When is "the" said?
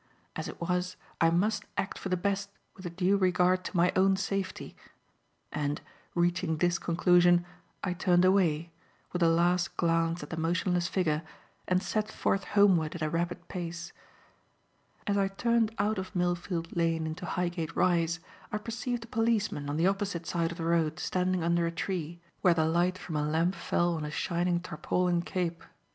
2.09-2.17, 10.31-10.37, 19.77-19.85, 20.57-20.65, 22.55-22.65